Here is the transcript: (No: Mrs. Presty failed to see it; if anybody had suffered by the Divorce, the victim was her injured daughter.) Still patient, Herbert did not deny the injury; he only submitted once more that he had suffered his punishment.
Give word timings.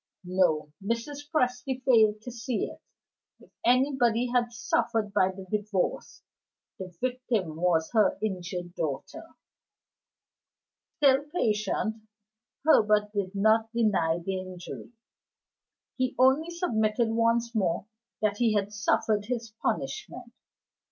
(No: 0.25 0.71
Mrs. 0.83 1.29
Presty 1.29 1.83
failed 1.83 2.21
to 2.23 2.31
see 2.31 2.65
it; 2.65 2.81
if 3.39 3.51
anybody 3.63 4.31
had 4.33 4.51
suffered 4.51 5.13
by 5.13 5.29
the 5.29 5.45
Divorce, 5.55 6.23
the 6.79 6.87
victim 6.99 7.55
was 7.55 7.91
her 7.91 8.17
injured 8.19 8.73
daughter.) 8.73 9.27
Still 10.97 11.21
patient, 11.25 11.97
Herbert 12.65 13.11
did 13.13 13.35
not 13.35 13.71
deny 13.73 14.17
the 14.17 14.39
injury; 14.39 14.91
he 15.97 16.15
only 16.17 16.49
submitted 16.49 17.09
once 17.11 17.53
more 17.53 17.85
that 18.23 18.37
he 18.37 18.55
had 18.55 18.73
suffered 18.73 19.25
his 19.25 19.53
punishment. 19.61 20.33